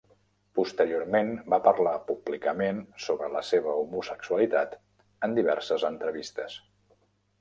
[0.59, 4.75] Posteriorment, va parlar públicament sobre la seva homosexualitat
[5.29, 6.61] en diverses entrevistes.